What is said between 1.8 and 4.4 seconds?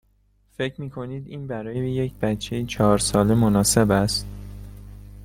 یک بچه چهار ساله مناسب است؟